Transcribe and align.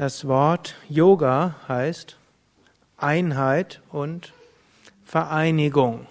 Das 0.00 0.26
Wort 0.26 0.76
Yoga 0.88 1.56
heißt 1.68 2.16
Einheit 2.96 3.82
und 3.90 4.32
Vereinigung. 5.04 6.06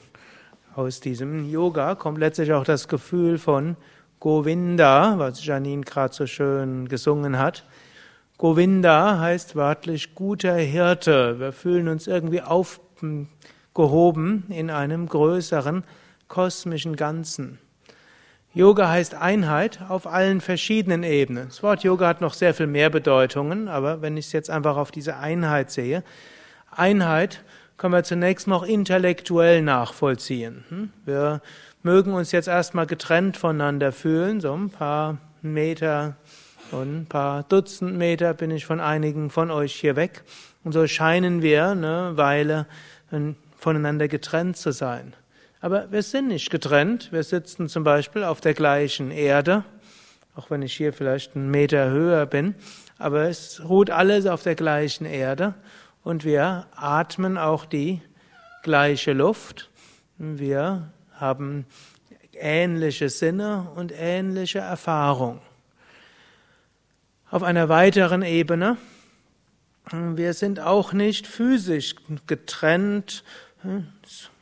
Aus 0.75 0.99
diesem 0.99 1.49
Yoga 1.49 1.95
kommt 1.95 2.19
letztlich 2.19 2.53
auch 2.53 2.65
das 2.65 2.87
Gefühl 2.87 3.39
von 3.39 3.77
Govinda, 4.19 5.17
was 5.17 5.43
Janine 5.43 5.81
gerade 5.81 6.13
so 6.13 6.27
schön 6.27 6.87
gesungen 6.87 7.39
hat. 7.39 7.65
Govinda 8.37 9.19
heißt 9.19 9.55
wörtlich 9.55 10.13
guter 10.13 10.53
Hirte. 10.53 11.39
Wir 11.39 11.51
fühlen 11.51 11.87
uns 11.87 12.05
irgendwie 12.05 12.43
aufgehoben 12.43 14.43
in 14.49 14.69
einem 14.69 15.07
größeren 15.07 15.83
kosmischen 16.27 16.95
Ganzen. 16.95 17.57
Yoga 18.53 18.89
heißt 18.89 19.13
Einheit 19.13 19.79
auf 19.89 20.07
allen 20.07 20.41
verschiedenen 20.41 21.03
Ebenen. 21.03 21.47
Das 21.49 21.61
Wort 21.61 21.83
Yoga 21.83 22.07
hat 22.07 22.19
noch 22.19 22.33
sehr 22.33 22.55
viel 22.55 22.65
mehr 22.65 22.89
Bedeutungen, 22.89 23.67
aber 23.67 24.01
wenn 24.01 24.17
ich 24.17 24.25
es 24.25 24.31
jetzt 24.31 24.49
einfach 24.49 24.75
auf 24.75 24.89
diese 24.89 25.17
Einheit 25.17 25.69
sehe, 25.69 26.03
Einheit 26.71 27.43
können 27.77 27.93
wir 27.93 28.03
zunächst 28.03 28.47
noch 28.47 28.63
intellektuell 28.63 29.61
nachvollziehen. 29.61 30.65
Hm? 30.69 30.89
Wir 31.05 31.41
mögen 31.83 32.13
uns 32.13 32.31
jetzt 32.31 32.47
erstmal 32.47 32.87
getrennt 32.87 33.37
voneinander 33.37 33.91
fühlen, 33.91 34.41
so 34.41 34.53
ein 34.53 34.69
paar 34.69 35.17
Meter 35.41 36.15
und 36.71 37.01
ein 37.01 37.05
paar 37.05 37.43
Dutzend 37.43 37.97
Meter 37.97 38.33
bin 38.33 38.51
ich 38.51 38.65
von 38.65 38.79
einigen 38.79 39.29
von 39.29 39.51
euch 39.51 39.75
hier 39.75 39.95
weg. 39.95 40.23
Und 40.63 40.73
so 40.73 40.85
scheinen 40.87 41.41
wir 41.41 41.69
eine 41.69 42.17
Weile 42.17 42.67
voneinander 43.57 44.07
getrennt 44.07 44.57
zu 44.57 44.71
sein. 44.71 45.13
Aber 45.61 45.91
wir 45.91 46.03
sind 46.03 46.29
nicht 46.29 46.49
getrennt. 46.49 47.11
Wir 47.11 47.23
sitzen 47.23 47.67
zum 47.67 47.83
Beispiel 47.83 48.23
auf 48.23 48.39
der 48.39 48.53
gleichen 48.53 49.11
Erde, 49.11 49.65
auch 50.35 50.49
wenn 50.49 50.61
ich 50.61 50.73
hier 50.73 50.93
vielleicht 50.93 51.35
einen 51.35 51.51
Meter 51.51 51.89
höher 51.89 52.25
bin. 52.25 52.55
Aber 52.97 53.23
es 53.23 53.61
ruht 53.67 53.89
alles 53.89 54.25
auf 54.25 54.43
der 54.43 54.55
gleichen 54.55 55.05
Erde 55.05 55.53
und 56.03 56.23
wir 56.23 56.67
atmen 56.75 57.37
auch 57.37 57.65
die 57.65 58.01
gleiche 58.63 59.13
Luft. 59.13 59.69
Wir 60.17 60.91
haben 61.13 61.65
ähnliche 62.33 63.09
Sinne 63.09 63.69
und 63.75 63.93
ähnliche 63.95 64.59
Erfahrung. 64.59 65.41
Auf 67.31 67.43
einer 67.43 67.69
weiteren 67.69 68.21
Ebene, 68.21 68.77
wir 69.91 70.33
sind 70.33 70.61
auch 70.61 70.93
nicht 70.93 71.27
physisch 71.27 71.95
getrennt, 72.27 73.23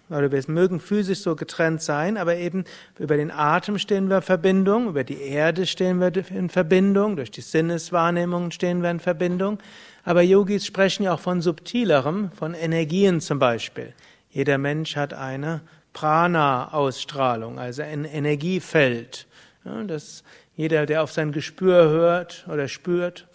oder 0.09 0.31
wir 0.31 0.41
mögen 0.47 0.79
physisch 0.79 1.19
so 1.19 1.35
getrennt 1.35 1.81
sein, 1.81 2.17
aber 2.17 2.35
eben 2.37 2.63
über 2.97 3.17
den 3.17 3.31
Atem 3.31 3.77
stehen 3.77 4.09
wir 4.09 4.17
in 4.17 4.23
Verbindung, 4.23 4.87
über 4.87 5.03
die 5.03 5.21
Erde 5.21 5.65
stehen 5.65 5.99
wir 5.99 6.11
in 6.29 6.49
Verbindung, 6.49 7.15
durch 7.15 7.31
die 7.31 7.41
Sinneswahrnehmung 7.41 8.51
stehen 8.51 8.81
wir 8.81 8.91
in 8.91 8.99
Verbindung. 8.99 9.59
Aber 10.03 10.21
Yogis 10.21 10.65
sprechen 10.65 11.03
ja 11.03 11.13
auch 11.13 11.19
von 11.19 11.41
subtilerem, 11.41 12.31
von 12.31 12.53
Energien 12.53 13.19
zum 13.19 13.39
Beispiel. 13.39 13.93
Jeder 14.29 14.57
Mensch 14.57 14.95
hat 14.95 15.13
eine 15.13 15.61
Prana-Ausstrahlung, 15.91 17.59
also 17.59 17.81
ein 17.81 18.05
Energiefeld. 18.05 19.27
Ja, 19.65 19.83
das, 19.83 20.23
jeder, 20.55 20.85
der 20.85 21.03
auf 21.03 21.11
sein 21.11 21.31
Gespür 21.33 21.89
hört 21.89 22.45
oder 22.49 22.67
spürt, 22.67 23.27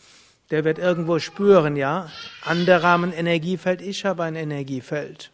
der 0.51 0.65
wird 0.65 0.79
irgendwo 0.79 1.19
spüren, 1.19 1.77
ja, 1.77 2.11
andere 2.45 2.83
haben 2.83 3.05
ein 3.05 3.13
Energiefeld, 3.13 3.83
ich 3.83 4.05
habe 4.05 4.23
ein 4.23 4.37
Energiefeld. 4.37 5.31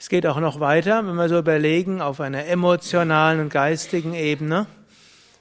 Es 0.00 0.08
geht 0.08 0.26
auch 0.26 0.38
noch 0.38 0.60
weiter, 0.60 1.04
wenn 1.04 1.16
wir 1.16 1.28
so 1.28 1.38
überlegen, 1.38 2.00
auf 2.00 2.20
einer 2.20 2.46
emotionalen 2.46 3.40
und 3.40 3.52
geistigen 3.52 4.14
Ebene, 4.14 4.66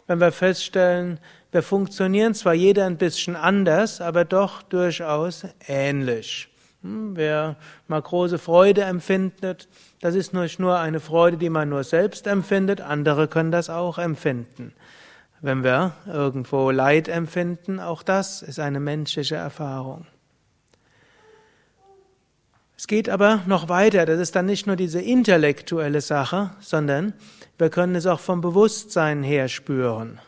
wenn 0.08 0.20
wir 0.20 0.32
feststellen, 0.32 1.20
wir 1.52 1.62
funktionieren 1.62 2.34
zwar 2.34 2.56
jeder 2.56 2.88
ein 2.88 2.98
bisschen 2.98 3.36
anders, 3.36 4.02
aber 4.02 4.26
doch 4.26 4.64
durchaus 4.64 5.46
ähnlich. 5.68 6.50
Hm, 6.82 7.16
wer 7.16 7.56
mal 7.88 8.02
große 8.02 8.40
Freude 8.40 8.82
empfindet, 8.82 9.68
das 10.02 10.16
ist 10.16 10.34
nicht 10.34 10.60
nur 10.60 10.80
eine 10.80 11.00
Freude, 11.00 11.38
die 11.38 11.52
man 11.52 11.70
nur 11.70 11.84
selbst 11.84 12.26
empfindet, 12.26 12.82
andere 12.82 13.28
können 13.28 13.52
das 13.52 13.70
auch 13.70 14.00
empfinden. 14.00 14.74
Wenn 15.40 15.64
wir 15.64 15.94
irgendwo 16.08 16.72
Leid 16.72 17.10
empfinden, 17.10 17.80
auch 17.80 18.02
das 18.02 18.42
ist 18.42 18.60
eine 18.60 18.80
menschliche 18.80 19.36
Erfahrung. 19.36 20.08
Es 22.80 22.86
geht 22.86 23.10
aber 23.10 23.42
noch 23.48 23.70
weiter. 23.70 24.06
Das 24.06 24.20
ist 24.20 24.36
dann 24.36 24.46
nicht 24.46 24.68
nur 24.68 24.76
diese 24.76 25.02
intellektuelle 25.02 26.00
Sache, 26.00 26.52
sondern 26.60 27.14
wir 27.58 27.72
können 27.72 27.96
es 27.96 28.06
auch 28.06 28.20
vom 28.20 28.40
Bewusstsein 28.40 29.24
her 29.24 29.48
spüren. 29.48 30.20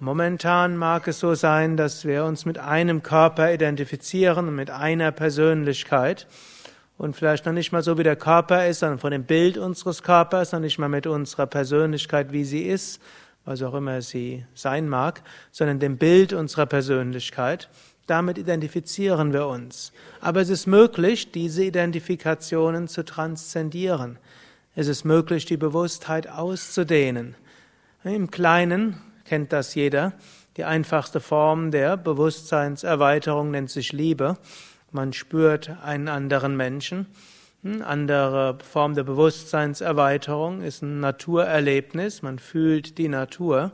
Momentan 0.00 0.76
mag 0.76 1.06
es 1.06 1.20
so 1.20 1.34
sein, 1.34 1.76
dass 1.76 2.04
wir 2.04 2.24
uns 2.24 2.44
mit 2.44 2.58
einem 2.58 3.04
Körper 3.04 3.54
identifizieren, 3.54 4.54
mit 4.54 4.68
einer 4.68 5.12
Persönlichkeit 5.12 6.26
und 6.98 7.14
vielleicht 7.14 7.46
noch 7.46 7.52
nicht 7.52 7.70
mal 7.70 7.84
so 7.84 7.96
wie 7.96 8.02
der 8.02 8.16
Körper 8.16 8.66
ist, 8.66 8.80
sondern 8.80 8.98
von 8.98 9.12
dem 9.12 9.24
Bild 9.24 9.56
unseres 9.56 10.02
Körpers, 10.02 10.50
noch 10.50 10.60
nicht 10.60 10.78
mal 10.78 10.88
mit 10.88 11.06
unserer 11.06 11.46
Persönlichkeit, 11.46 12.32
wie 12.32 12.44
sie 12.44 12.62
ist, 12.62 13.00
was 13.44 13.62
auch 13.62 13.74
immer 13.74 14.02
sie 14.02 14.44
sein 14.54 14.88
mag, 14.88 15.22
sondern 15.52 15.78
dem 15.78 15.98
Bild 15.98 16.32
unserer 16.32 16.66
Persönlichkeit. 16.66 17.68
Damit 18.06 18.38
identifizieren 18.38 19.32
wir 19.32 19.46
uns. 19.46 19.92
Aber 20.20 20.40
es 20.40 20.48
ist 20.48 20.66
möglich, 20.66 21.32
diese 21.32 21.64
Identifikationen 21.64 22.86
zu 22.86 23.04
transzendieren. 23.04 24.18
Es 24.74 24.86
ist 24.86 25.04
möglich, 25.04 25.44
die 25.46 25.56
Bewusstheit 25.56 26.28
auszudehnen. 26.28 27.34
Im 28.04 28.30
Kleinen 28.30 29.00
kennt 29.24 29.52
das 29.52 29.74
jeder. 29.74 30.12
Die 30.56 30.64
einfachste 30.64 31.20
Form 31.20 31.70
der 31.70 31.96
Bewusstseinserweiterung 31.96 33.50
nennt 33.50 33.70
sich 33.70 33.92
Liebe. 33.92 34.36
Man 34.92 35.12
spürt 35.12 35.70
einen 35.82 36.08
anderen 36.08 36.56
Menschen. 36.56 37.06
Eine 37.64 37.84
andere 37.84 38.58
Form 38.62 38.94
der 38.94 39.02
Bewusstseinserweiterung 39.02 40.62
ist 40.62 40.82
ein 40.82 41.00
Naturerlebnis. 41.00 42.22
Man 42.22 42.38
fühlt 42.38 42.98
die 42.98 43.08
Natur. 43.08 43.72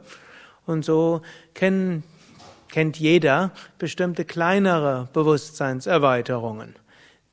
Und 0.64 0.84
so 0.84 1.20
kennen 1.54 2.04
kennt 2.72 2.98
jeder 2.98 3.52
bestimmte 3.78 4.24
kleinere 4.24 5.08
Bewusstseinserweiterungen. 5.12 6.74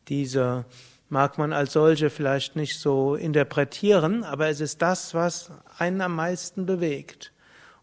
Diese 0.10 0.66
mag 1.08 1.38
man 1.40 1.54
als 1.54 1.74
solche 1.74 2.10
vielleicht 2.10 2.56
nicht 2.56 2.78
so 2.80 3.16
interpretieren, 3.16 4.24
aber 4.24 4.50
es 4.50 4.60
ist 4.60 4.82
das, 4.82 5.16
was 5.16 5.50
einen 5.78 6.02
am 6.02 6.16
meisten 6.16 6.66
bewegt. 6.66 7.32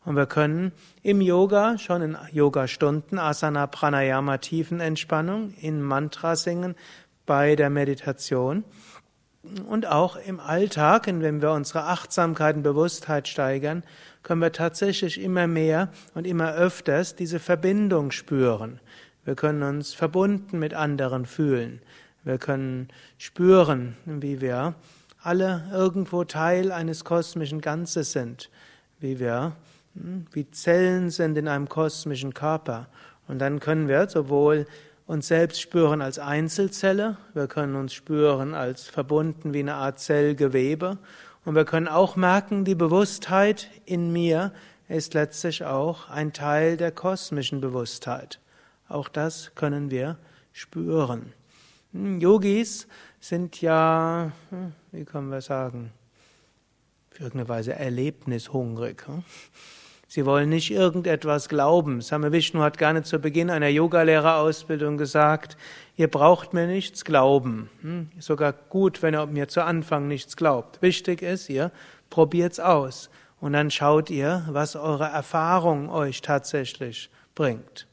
Und 0.04 0.16
wir 0.16 0.26
können 0.26 0.70
im 1.02 1.20
Yoga, 1.20 1.78
schon 1.78 2.02
in 2.02 2.16
Yoga-Stunden, 2.30 3.18
Asana, 3.18 3.66
Pranayama, 3.66 4.38
Tiefenentspannung, 4.38 5.54
in 5.54 5.82
Mantra 5.82 6.36
singen, 6.36 6.76
bei 7.24 7.56
der 7.56 7.70
Meditation 7.70 8.64
und 9.68 9.86
auch 9.86 10.16
im 10.16 10.40
Alltag, 10.40 11.06
wenn 11.06 11.42
wir 11.42 11.52
unsere 11.52 11.84
Achtsamkeit 11.84 12.56
und 12.56 12.62
Bewusstheit 12.62 13.28
steigern, 13.28 13.82
können 14.22 14.40
wir 14.40 14.52
tatsächlich 14.52 15.20
immer 15.20 15.46
mehr 15.46 15.88
und 16.14 16.26
immer 16.26 16.54
öfters 16.54 17.14
diese 17.14 17.38
Verbindung 17.38 18.10
spüren. 18.10 18.80
Wir 19.24 19.34
können 19.34 19.62
uns 19.62 19.94
verbunden 19.94 20.58
mit 20.58 20.74
anderen 20.74 21.26
fühlen. 21.26 21.80
Wir 22.24 22.38
können 22.38 22.88
spüren, 23.18 23.96
wie 24.04 24.40
wir 24.40 24.74
alle 25.22 25.64
irgendwo 25.72 26.24
Teil 26.24 26.72
eines 26.72 27.04
kosmischen 27.04 27.60
Ganzes 27.60 28.12
sind, 28.12 28.50
wie 29.00 29.18
wir 29.18 29.56
hm, 29.94 30.26
wie 30.32 30.50
Zellen 30.50 31.10
sind 31.10 31.36
in 31.38 31.48
einem 31.48 31.68
kosmischen 31.68 32.34
Körper. 32.34 32.88
Und 33.28 33.40
dann 33.40 33.60
können 33.60 33.88
wir 33.88 34.08
sowohl 34.08 34.66
uns 35.06 35.28
selbst 35.28 35.60
spüren 35.60 36.02
als 36.02 36.18
Einzelzelle, 36.18 37.16
wir 37.32 37.46
können 37.46 37.76
uns 37.76 37.94
spüren 37.94 38.54
als 38.54 38.84
verbunden 38.84 39.54
wie 39.54 39.60
eine 39.60 39.74
Art 39.74 40.00
Zellgewebe 40.00 40.98
und 41.44 41.54
wir 41.54 41.64
können 41.64 41.88
auch 41.88 42.16
merken, 42.16 42.64
die 42.64 42.74
Bewusstheit 42.74 43.70
in 43.84 44.12
mir 44.12 44.52
ist 44.88 45.14
letztlich 45.14 45.64
auch 45.64 46.08
ein 46.10 46.32
Teil 46.32 46.76
der 46.76 46.92
kosmischen 46.92 47.60
Bewusstheit. 47.60 48.40
Auch 48.88 49.08
das 49.08 49.52
können 49.54 49.90
wir 49.90 50.16
spüren. 50.52 51.32
Hm, 51.92 52.20
Yogis 52.20 52.86
sind 53.20 53.60
ja, 53.60 54.32
hm, 54.50 54.72
wie 54.92 55.04
können 55.04 55.28
wir 55.30 55.40
sagen, 55.40 55.92
auf 57.10 57.20
irgendeine 57.20 57.48
Weise 57.48 57.74
erlebnishungrig. 57.74 59.04
Sie 60.16 60.24
wollen 60.24 60.48
nicht 60.48 60.70
irgendetwas 60.70 61.46
glauben. 61.46 62.00
Same 62.00 62.32
Vishnu 62.32 62.62
hat 62.62 62.78
gerne 62.78 63.02
zu 63.02 63.18
Beginn 63.18 63.50
einer 63.50 63.68
Yogalehrerausbildung 63.68 64.96
gesagt, 64.96 65.58
ihr 65.94 66.08
braucht 66.08 66.54
mir 66.54 66.66
nichts 66.66 67.04
glauben. 67.04 67.68
Hm? 67.82 68.08
Sogar 68.18 68.54
gut, 68.54 69.02
wenn 69.02 69.14
ihr 69.14 69.26
mir 69.26 69.48
zu 69.48 69.62
Anfang 69.62 70.08
nichts 70.08 70.38
glaubt. 70.38 70.80
Wichtig 70.80 71.20
ist, 71.20 71.50
ihr 71.50 71.70
probiert's 72.08 72.58
aus. 72.60 73.10
Und 73.42 73.52
dann 73.52 73.70
schaut 73.70 74.08
ihr, 74.08 74.46
was 74.48 74.74
eure 74.74 75.04
Erfahrung 75.04 75.90
euch 75.90 76.22
tatsächlich 76.22 77.10
bringt. 77.34 77.86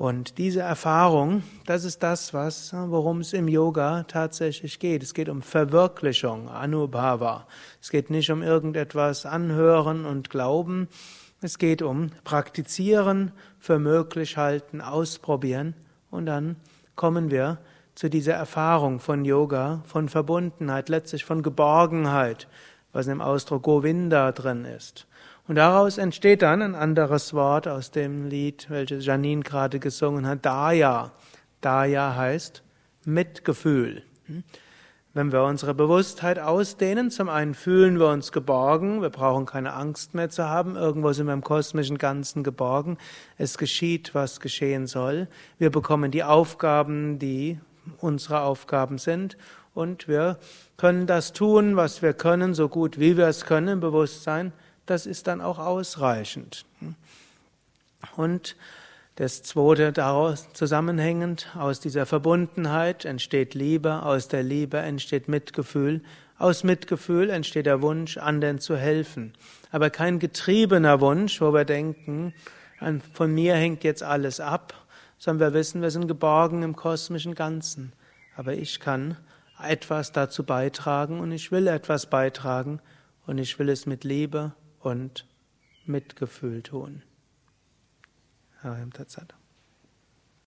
Und 0.00 0.38
diese 0.38 0.60
Erfahrung, 0.60 1.42
das 1.66 1.84
ist 1.84 2.02
das, 2.02 2.32
was, 2.32 2.72
worum 2.72 3.20
es 3.20 3.34
im 3.34 3.48
Yoga 3.48 4.04
tatsächlich 4.04 4.78
geht. 4.78 5.02
Es 5.02 5.12
geht 5.12 5.28
um 5.28 5.42
Verwirklichung, 5.42 6.48
Anubhava. 6.48 7.46
Es 7.82 7.90
geht 7.90 8.08
nicht 8.08 8.30
um 8.30 8.42
irgendetwas 8.42 9.26
anhören 9.26 10.06
und 10.06 10.30
glauben, 10.30 10.88
Es 11.42 11.58
geht 11.58 11.82
um 11.82 12.12
Praktizieren, 12.24 13.32
für 13.58 13.78
möglich 13.78 14.38
halten, 14.38 14.80
ausprobieren 14.80 15.74
und 16.10 16.24
dann 16.24 16.56
kommen 16.96 17.30
wir 17.30 17.58
zu 17.94 18.08
dieser 18.08 18.32
Erfahrung 18.32 19.00
von 19.00 19.26
Yoga, 19.26 19.82
von 19.84 20.08
Verbundenheit, 20.08 20.88
letztlich 20.88 21.26
von 21.26 21.42
Geborgenheit, 21.42 22.48
was 22.92 23.06
im 23.06 23.20
Ausdruck 23.20 23.64
Govinda 23.64 24.32
drin 24.32 24.64
ist. 24.64 25.06
Und 25.50 25.56
daraus 25.56 25.98
entsteht 25.98 26.42
dann 26.42 26.62
ein 26.62 26.76
anderes 26.76 27.34
Wort 27.34 27.66
aus 27.66 27.90
dem 27.90 28.28
Lied, 28.28 28.70
welches 28.70 29.04
Janine 29.04 29.42
gerade 29.42 29.80
gesungen 29.80 30.24
hat, 30.24 30.46
Daya. 30.46 31.10
Daya 31.60 32.14
heißt 32.14 32.62
Mitgefühl. 33.04 34.04
Wenn 35.12 35.32
wir 35.32 35.42
unsere 35.42 35.74
Bewusstheit 35.74 36.38
ausdehnen, 36.38 37.10
zum 37.10 37.28
einen 37.28 37.54
fühlen 37.54 37.98
wir 37.98 38.10
uns 38.10 38.30
geborgen, 38.30 39.02
wir 39.02 39.10
brauchen 39.10 39.44
keine 39.44 39.72
Angst 39.72 40.14
mehr 40.14 40.30
zu 40.30 40.48
haben, 40.48 40.76
irgendwo 40.76 41.12
sind 41.12 41.26
wir 41.26 41.34
im 41.34 41.42
kosmischen 41.42 41.98
Ganzen 41.98 42.44
geborgen, 42.44 42.96
es 43.36 43.58
geschieht, 43.58 44.14
was 44.14 44.38
geschehen 44.38 44.86
soll, 44.86 45.26
wir 45.58 45.70
bekommen 45.70 46.12
die 46.12 46.22
Aufgaben, 46.22 47.18
die 47.18 47.58
unsere 47.98 48.42
Aufgaben 48.42 48.98
sind. 48.98 49.36
Und 49.74 50.06
wir 50.06 50.38
können 50.76 51.08
das 51.08 51.32
tun, 51.32 51.74
was 51.74 52.02
wir 52.02 52.12
können, 52.12 52.54
so 52.54 52.68
gut 52.68 53.00
wie 53.00 53.16
wir 53.16 53.26
es 53.26 53.46
können 53.46 53.66
im 53.68 53.80
Bewusstsein, 53.80 54.52
das 54.86 55.06
ist 55.06 55.26
dann 55.26 55.40
auch 55.40 55.58
ausreichend. 55.58 56.64
Und 58.16 58.56
das 59.16 59.42
zweite 59.42 59.92
daraus 59.92 60.48
zusammenhängend, 60.54 61.48
aus 61.54 61.80
dieser 61.80 62.06
Verbundenheit 62.06 63.04
entsteht 63.04 63.54
Liebe, 63.54 64.02
aus 64.02 64.28
der 64.28 64.42
Liebe 64.42 64.78
entsteht 64.78 65.28
Mitgefühl, 65.28 66.02
aus 66.38 66.64
Mitgefühl 66.64 67.28
entsteht 67.28 67.66
der 67.66 67.82
Wunsch, 67.82 68.16
anderen 68.16 68.60
zu 68.60 68.76
helfen. 68.76 69.34
Aber 69.70 69.90
kein 69.90 70.18
getriebener 70.18 71.00
Wunsch, 71.02 71.40
wo 71.42 71.52
wir 71.52 71.66
denken, 71.66 72.32
von 73.12 73.34
mir 73.34 73.56
hängt 73.56 73.84
jetzt 73.84 74.02
alles 74.02 74.40
ab, 74.40 74.72
sondern 75.18 75.52
wir 75.52 75.58
wissen, 75.58 75.82
wir 75.82 75.90
sind 75.90 76.08
geborgen 76.08 76.62
im 76.62 76.74
kosmischen 76.74 77.34
Ganzen. 77.34 77.92
Aber 78.36 78.54
ich 78.54 78.80
kann 78.80 79.18
etwas 79.62 80.12
dazu 80.12 80.44
beitragen 80.44 81.20
und 81.20 81.30
ich 81.30 81.52
will 81.52 81.66
etwas 81.66 82.06
beitragen 82.06 82.80
und 83.26 83.36
ich 83.36 83.58
will 83.58 83.68
es 83.68 83.84
mit 83.84 84.04
Liebe 84.04 84.52
und 84.80 85.26
Mitgefühl 85.86 86.62
tun. 86.62 87.02
Hariam 88.62 88.92
Tatsat. 88.92 89.34